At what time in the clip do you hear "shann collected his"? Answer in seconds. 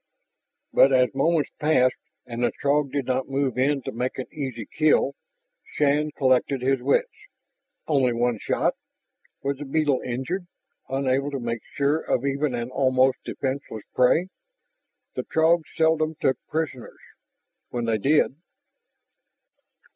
5.75-6.81